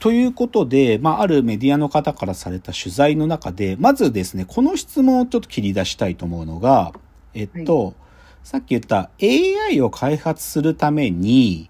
[0.00, 6.92] ということで、まあ、あるメディアの方からされた取材の中で、まずですね、この質問をちょっと切り出したいと思うのが、
[7.34, 7.94] えっと、はい、
[8.42, 11.68] さっき言った AI を開発するために、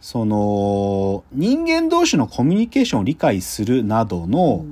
[0.00, 4.64] その、人間同士のコミュニケーションを理解するなどの、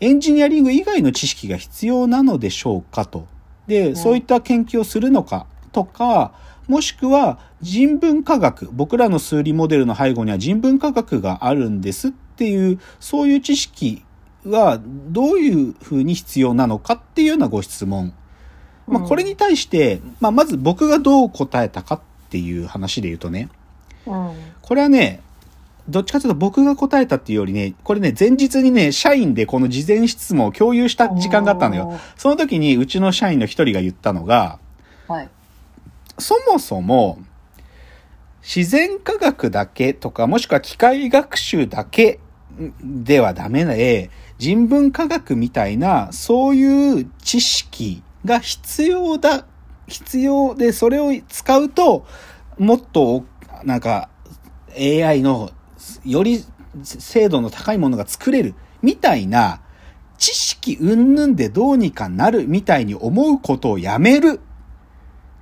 [0.00, 3.28] エンジニアリング以外の知識が必要なのでしょうかと。
[3.68, 6.32] で、そういった研究をするのかとか、
[6.66, 12.12] もしくは人文科学、僕らの数理モデルの背後には人文科学があるんですっ
[12.42, 14.02] ていう、そういう知識
[14.44, 18.12] はどういうふうに必要なのかっていうようなご質問。
[18.88, 23.48] まあ、これに対して、まあ、まず僕がどう答えたかっていう話で言うとね、
[24.60, 25.20] これはね、
[25.88, 31.98] どっちかというと僕が答えたっていうよりね、これね、前日にね、社員でこの事前質問を共有した時間があったのよ。
[32.16, 34.58] その時にうちの社員の一人が言ったのが、
[35.06, 35.28] はい、
[36.18, 37.18] そもそも、
[38.42, 42.18] 自然科学だけとか、もしくは機械学習だけ
[42.82, 49.46] ではダメで、人文科学みたいな、そういう知識が必要だ、
[49.86, 52.06] 必要で、それを使うと、
[52.58, 53.24] もっと、
[53.64, 54.08] なんか、
[54.76, 55.50] AI の、
[56.04, 56.44] より
[56.82, 59.60] 精度の高いものが作れる、みたいな、
[60.18, 64.40] 知識云々でどうにかなるみたいに思うことをやめる。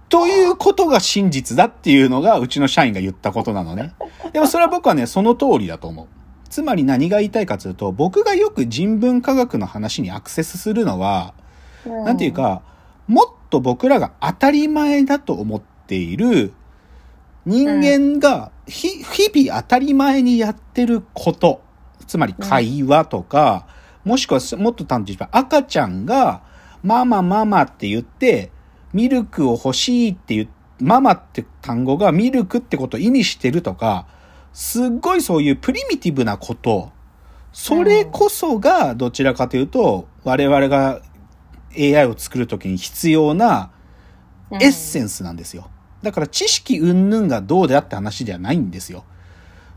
[0.09, 3.93] ということが真実だっていうのがうちの社員が言ったことなのね。
[4.33, 6.06] でもそれは僕はね、その通りだと思う。
[6.51, 11.33] つまり何が言いたいかというと、僕がよく人文科学の話にアクセスするのは、
[11.87, 12.62] なんていうか、
[13.06, 16.53] もっと僕らが当たり前だと思っている
[17.47, 21.62] 人間が日々当たり前にやってること、
[22.06, 23.67] つまり会話とか、
[24.05, 26.43] もしくはもっと単純に赤ちゃんが
[26.83, 28.51] ママママって言って、
[28.93, 30.48] ミルクを欲しいって言う、
[30.84, 34.06] ママって単語がミルクってことを意味してるとか、
[34.53, 36.91] すっごいそういうプリミティブなこと、
[37.53, 41.01] それこそがどちらかというと、我々が
[41.77, 43.71] AI を作るときに必要な
[44.53, 45.69] エッセンスなんですよ。
[46.03, 49.05] だから知識云々がどうであって話ではないんですよ。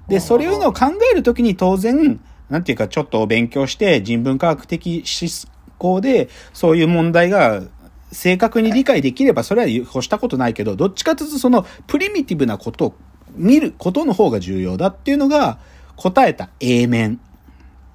[0.07, 2.19] で、それを考えるときに当然、
[2.49, 5.29] なんていうかちょっと勉強して人文科学的思
[5.77, 7.63] 考でそういう問題が
[8.11, 12.95] 正確に理解できればそれは越したことないけど、どっちかというとそのプリミティブなことを
[13.35, 15.59] 見ることの方が重要だっていうのが
[15.95, 17.19] 答えた A 面。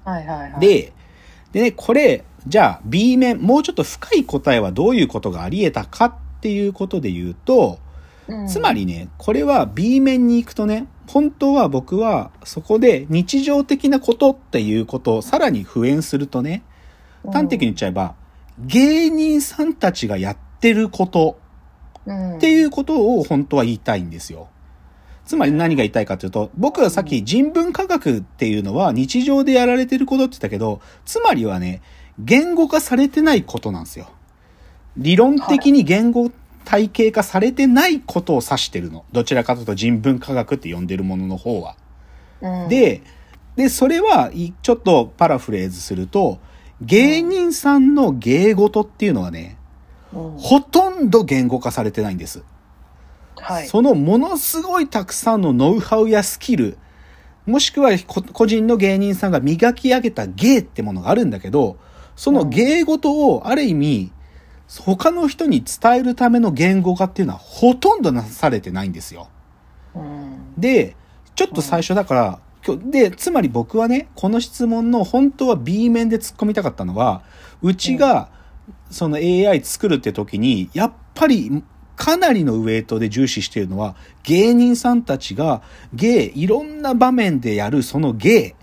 [0.05, 0.59] はいはいはい。
[0.59, 0.93] で、
[1.51, 7.79] でね、これ、じゃあ B 面、もうちょっと深い答えはどういうことがあり得たかっていうことで言うと、
[8.27, 16.63] うん、つまりね、これは B 面に行くとね、本当は僕はそこで日常的なことっていうことをさらに普遍するとね、
[17.31, 18.15] 端的に言っちゃえば、
[18.59, 21.39] 芸人さんたちがやってること
[22.03, 24.49] っていうことを本当は言いたいんですよ。
[25.29, 31.83] つまり何が言いたいかというと、僕はさっき人文科学っていうのは日常でやられてることって言ったけど、つまりはね、
[32.17, 34.09] 言語化されてないことなんですよ。
[34.97, 36.31] 理論的に言語
[36.65, 39.05] 体系化されてないことを指してるの。
[39.11, 41.75] どちらかというと人文科学って呼んでるものの方は。
[42.67, 43.03] で、
[43.55, 44.31] で、それは、
[44.63, 46.39] ちょっとパラフレーズすると、
[46.81, 49.57] 芸人さんの芸事っていうのはね、
[50.11, 52.41] ほとんど言語化されてないんです。
[53.41, 56.77] はい、そのものすごいたくさんのノウハウやスキル、
[57.45, 57.91] もしくは
[58.33, 61.77] 個人の芸人さんが磨き上げた芸ってものがあるんだけど、
[62.15, 64.11] その芸事をある意味、
[64.77, 69.29] 他の人に伝えるための言語化っていうのはほとんどなされてないんですよ。
[70.57, 70.95] で、
[71.35, 72.39] ちょっと最初だから、
[72.85, 77.23] で、つまり僕はね、この質問の本当は B 面で突っ込みたかったのは、
[77.61, 78.29] うちが
[78.91, 81.63] その AI 作るって時に、やっぱり
[81.99, 85.61] かなりのウェイトで重視しているのは、芸人さんたちが
[85.93, 88.55] 芸、いろんな場面でやるその芸、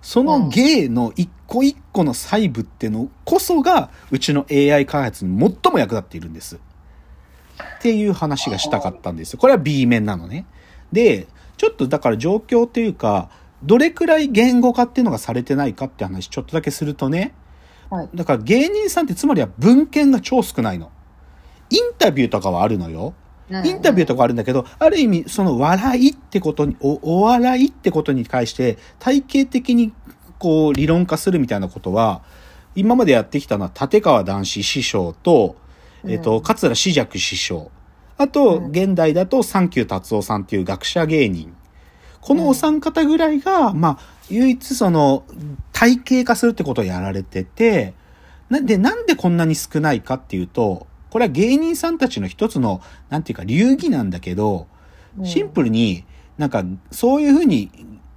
[0.00, 6.54] その芸の一個一個の細部ってのこそが、うちの AI 開発に最も役立っているんです。
[6.56, 9.40] っていう話がしたかったんですよ。
[9.40, 10.46] これは B 面なのね。
[10.92, 11.26] で、
[11.56, 13.28] ちょっとだから状況というか、
[13.64, 17.34] どれくらい言語化っていうのがされてないかって話ちょっとだけするとね、
[17.90, 20.92] はい、だから芸人さんってつまりは文献が超少ないの。
[21.70, 23.14] インタビューとかはあるのよ。
[23.50, 29.92] インタビューとかあるんだけど、ある意味、その笑いってことに、お、お笑いってことに対して、体系的に
[30.38, 32.22] こう理論化するみたいなことは、
[32.74, 35.56] 今までやってきたのは立川談志師匠と、
[36.04, 37.70] えっ、ー、と、桂志尺師匠。
[38.16, 41.54] あと、現代だと三休達夫さんっていう学者芸人。
[42.20, 45.24] このお三方ぐらいが、まあ、唯一その、
[45.72, 47.94] 体系化するってことをやられてて、
[48.48, 54.66] なんで、なんでこんなに少ないかっていうと、これは芸人さんたちの一つの、なんていうか流儀なんだけど、
[55.22, 56.04] シンプルに
[56.38, 57.70] なんかそういうふうに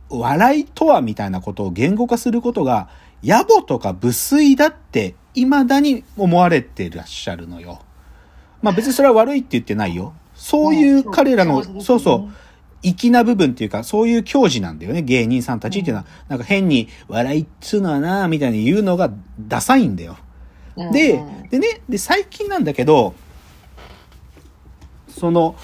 [0.09, 2.89] 笑いとはみたいなことを言語化することが、
[3.23, 7.81] 野暮とか無粋だって、未だに思われてらっしゃるのよ。
[8.63, 10.13] まあ別にそれは悪いって言ってないよ。
[10.33, 12.33] そういう彼らの、そうそう、
[12.81, 16.07] 粋な部分っていうか、そういう教示なんだよね、芸人さんたちっていうのは。
[16.29, 20.17] なんか変に笑いっつうのはなみたいに言うのがダサいんだよ。
[20.91, 23.13] で、でね、で、最近なんだけど、
[25.09, 25.56] その、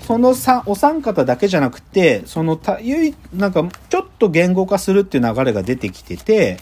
[0.00, 6.58] そのさお三方だけじゃなくて、そのた、ゆなんか、ちょっと言語化するっていう流れが出てきてて、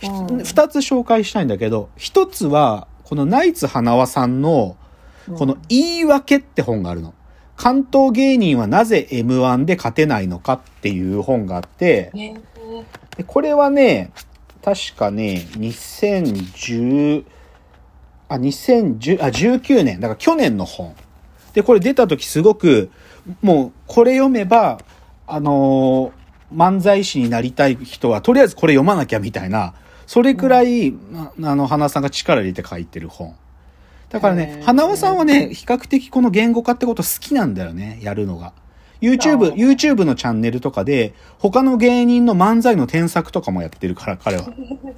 [0.00, 4.76] 二、つ紹介したいんだけど、一つは、このナイツ花輪さんの、
[5.36, 7.14] この言い訳って本があるの。
[7.56, 12.10] 関東芸人はなぜ M1 で勝てないのかっていう本があって、
[13.18, 14.12] でこれはね、
[14.64, 17.24] 確かね、2010、
[18.30, 20.94] あ、2010、あ、19年、だから去年の本。
[21.52, 22.90] で、これ出た時すごく、
[23.42, 24.78] もう、これ読めば、
[25.26, 29.74] あのー、漫才師になりたい人は、とりあえずこれ読まなきゃみたいな、
[30.06, 30.92] それくらい、う
[31.40, 33.34] ん、あの、花さんが力入れて書いてる本。
[34.10, 38.52] だからね、花輪さんはね、比較的この言語化ってこと好きなんだよね、やるのが。
[39.00, 44.52] YouTube、YouTube のチャンネルとかで、他の芸人の漫才の添削とかもやってるから、彼は。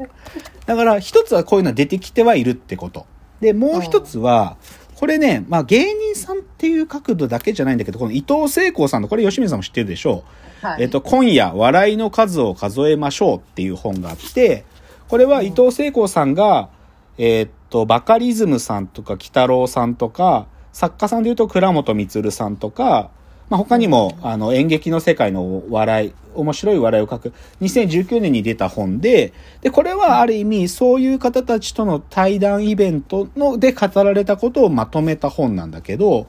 [0.67, 3.07] だから、一つはこういうのは出てきてはいるってこと。
[3.43, 4.57] で、もう一つは、
[4.95, 10.23] これね、まあ芸人さんっていう角度だけじゃないんだけど、この伊藤聖光さんの、これ吉水さんも知ってるでしょ
[10.63, 10.67] う。
[10.67, 14.65] はい、えっと、今夜、笑いの数を数えましょうっていう本があって、
[15.09, 16.71] これは伊藤聖光さんが、
[17.19, 23.11] えー、っと、バカリズムさんとか、鬼太郎さんとか、作家さんで言うと倉本光さんとか、
[23.53, 36.29] まあ、他にも、あの、演劇の世界の笑い、面白い笑いを書く、2019年に出た本で、で、これはある意味、そういう方たちとの対談イベントので語られたことをまとめた本なんだけど、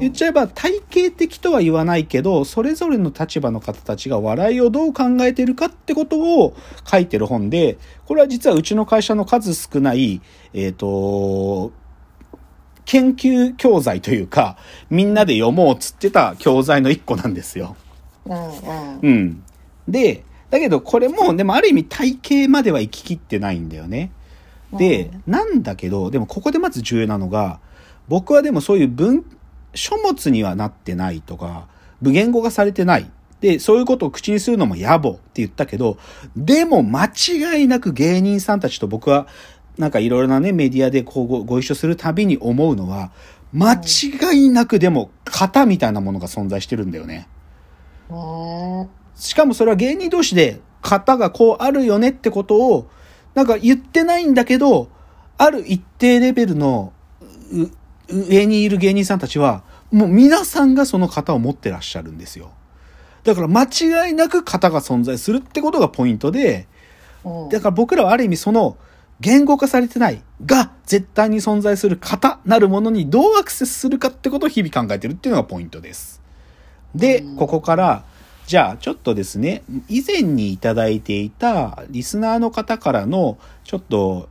[0.00, 6.56] 言っちゃえば体系的とは言わないけど、それぞれの立場の方たちが笑いをどう考えてるかってことを
[6.90, 7.76] 書いてる本で、
[8.06, 10.22] これは実はうちの会社の数少ない、
[10.54, 11.72] えっ、ー、と、
[12.84, 14.56] 研究教材というか、
[14.90, 17.76] みんなで読もうっつってた教材の一個なんですよ。
[18.26, 19.42] うん、うん、うん。
[19.88, 24.12] で、だけどこれも、でもある意味体系までは行ききってないんだよね。
[24.72, 27.60] で、なんだけど、でもここでまず重要なのが、
[28.08, 29.24] 僕はでもそういう文、
[29.74, 31.66] 書物にはなってないとか、
[32.02, 33.10] 言語化されてない。
[33.40, 35.98] で、そういうことを口にするのも野暮って言ったけど、
[36.36, 39.26] でも間違いなく芸人さんたちと僕は
[39.78, 43.10] なんかいろいろなね、メディアでこうご一緒するたびに思うのは、
[43.52, 47.28] 間違いなくでも型みたいなものが存在してるんだよね。
[49.16, 52.88] しかもそれは芸人同士で型がこうあるよねってことを、
[53.34, 54.88] なんか言ってないんだけど、
[55.38, 56.92] ある一定レベルの
[58.08, 62.50] 上にいる芸人さんたちは、もう皆さんがその型を持ってらっしゃるんですよ。
[63.22, 66.68] だから間違いなく型が存在するってことがポイントで、
[67.50, 68.76] だから僕らはある意味その、
[69.20, 76.20] 言語化されてないが絶対に存在する型なるものにどうアクセスするかってことを日々考えてるっていうのがポイントです。
[76.94, 78.04] で、ここから、
[78.46, 84.28] じゃあちょっとですね、以前にいただいていたリスナーの方からのちょっと、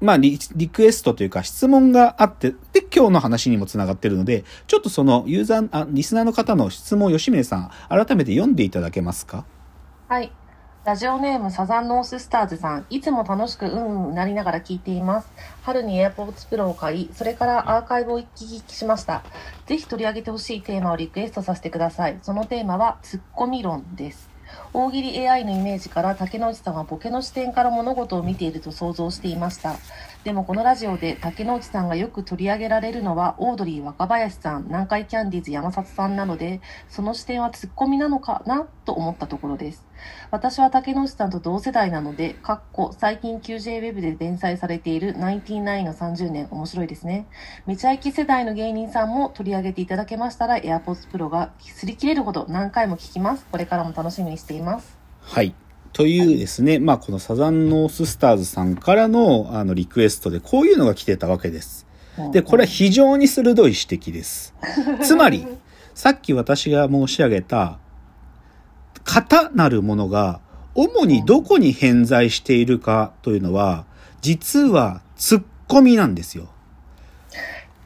[0.00, 0.38] まあリ
[0.72, 9.44] クエストというか質問があって、で、今日の話にもつながってるので、ちょっとそのユーザー、あリスナーの方の質問を吉宗さん、改めて読んでいただけますか？
[10.08, 10.30] はい。
[10.84, 15.28] ラジオネームサザンノーススターズさん、いつも楽しくうんうんなりながら聞いています。
[15.62, 19.22] 春に AirPods Pro を買い、それからアーカイブを一気聞きしました。
[19.66, 22.18] ぜひ取り上げてほしいテーマをリクエストさせてください。
[22.22, 24.28] そのテーマは、ツッコミ論です。
[24.72, 29.76] 大喜利 AI のイメージから竹之内さんはボケの視点から物事を見ていると想像していました。
[30.24, 39.84] でもこのラジオで竹之内さんがよく取り上げられるのはオードリー若林さん、南海キャンディーズ山里さんなので、その視点はツッコミなのかなと思ったところです。
[40.30, 47.26] 私は竹之内さんと同世代なので、かっこ最近 QJWEB で連載されている99の30年面白いですね。
[47.66, 53.44] めちゃイキ世代の芸人さんも取り上げていただけましたら AirPods Pro が擦り切れるほど何回も聞きます。
[53.50, 54.96] これからも楽しみにしています。
[55.20, 55.52] はい。
[55.92, 61.86] というですね、まあこのサザンノーススターズさんからのあのリクエストでこういうのが来てたわけです。
[62.32, 64.54] で、これは非常に鋭い指摘です。
[65.02, 65.46] つまり、
[65.94, 67.78] さっき私が申し上げた、
[69.04, 70.40] 型なるものが
[70.74, 73.84] 主にどこに偏在しているかというのは、
[74.20, 76.48] 実はツッコミなんですよ。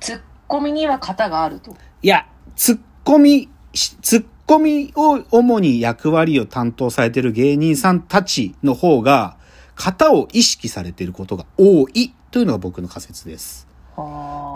[0.01, 1.77] ツッコミには型があると。
[2.03, 9.37] いや、ツッコミ、ツッコミを主に役割を担当されている芸人さんたちの方が、
[9.75, 13.67] 型を意識されていることが多いというのが僕の仮説です。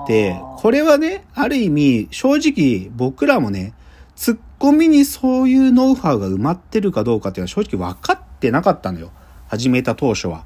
[0.07, 3.75] で、これはね、ある意味、正直僕らもね、
[4.15, 9.11] ツッコミにそういうノウハウが埋まってるかどうかっていうのは正直分かってなかったのよ。
[9.49, 10.45] 始めた当初は。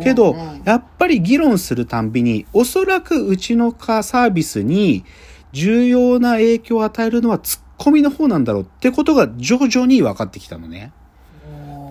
[0.00, 5.04] けど、やっぱり議論するたんびに、おそらくうちのサービスに
[5.52, 10.90] 重要な影響を与えるのはツッコミの方なんだろうってことが徐々に分かってきたのね。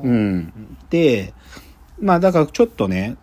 [0.02, 0.52] うん。
[0.90, 1.36] で、
[2.02, 3.16] まあだからちょっとね、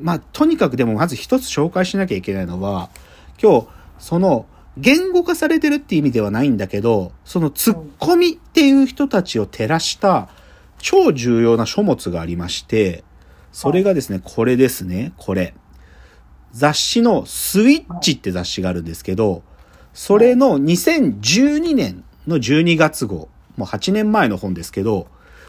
[0.00, 2.90] まあとにかくでもまず一つ紹介しなきゃいけないのは、
[3.40, 3.66] 今日、
[4.00, 10.28] その、言語化されてるって意味ではないんだけど、そのツッコミっていう人たちを照らした
[10.78, 13.04] 超重要な書物がありまして、
[13.52, 15.54] それがですね、これですね、これ。
[16.50, 19.44] 雑誌のスイッチって雑誌があるんですけど、
[19.94, 25.06] それの2012年の12月号、もう8年前の本ですけど、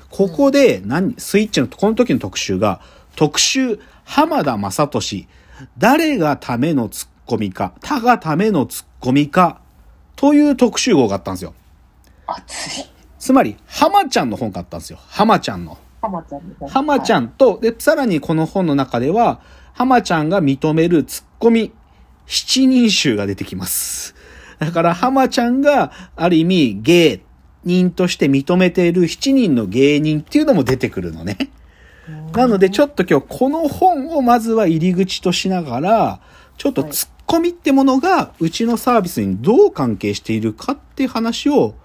[0.09, 2.81] ここで何、スイッチの、この時の特集が、
[3.15, 5.27] 特集、浜田正俊、
[5.77, 9.61] 誰がためのツッコミか、他がためのツッコミか、
[10.15, 11.53] という特集号があったんですよ。
[12.27, 12.85] 熱い。
[13.17, 14.99] つまり、浜ちゃんの本があったんですよ。
[15.07, 15.77] 浜ちゃんの。
[16.01, 19.39] 浜ちゃんの浜ちゃんと、で、さらにこの本の中では、
[19.73, 21.71] 浜ちゃんが認めるツッコミ、
[22.25, 24.15] 七人衆が出てきます。
[24.65, 27.21] だから、浜ちゃんが、ある意味、芸
[27.63, 31.37] 人として認めている七人の芸人っていうのも出てくるのね。
[32.33, 36.19] なので、ちょっと今日この本をまずは入り口としながら、
[36.57, 41.75] ちょっとツッコミってものがうちのサービスにどう関係しているかって話を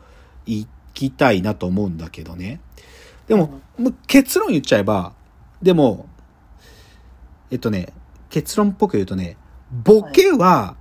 [0.46, 0.66] 言
[0.98, 2.60] きたいなと思うんだけどね。
[3.28, 5.12] でも、もう結論言っちゃえば、
[5.62, 6.06] でも、
[7.52, 7.92] えっとね、
[8.30, 9.36] 結論っぽく言うとね、
[9.70, 10.76] ボケは、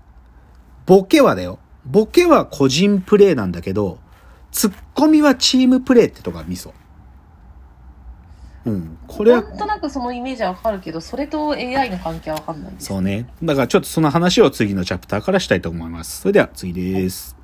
[0.88, 1.60] ボケはだよ。
[1.90, 4.00] ボケは個人プレイなんだけど、
[4.52, 6.74] ツッコミはチームプレイってとこがミソ。
[8.66, 8.98] うん。
[9.08, 9.42] これは。
[9.42, 12.88] なんとなくそのイメージはわかるけど、それと AI の関係はわかんないです。
[12.88, 13.28] そうね。
[13.42, 16.22] だからちょっとその話を次のチャプターからしたいと思います。
[16.22, 17.37] それでは次です。